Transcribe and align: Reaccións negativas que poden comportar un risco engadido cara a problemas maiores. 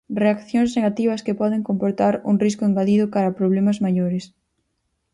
Reaccións 0.23 0.69
negativas 0.77 1.23
que 1.25 1.37
poden 1.41 1.65
comportar 1.69 2.13
un 2.29 2.35
risco 2.45 2.63
engadido 2.65 3.11
cara 3.13 3.27
a 3.29 3.37
problemas 3.39 3.77
maiores. 3.85 4.23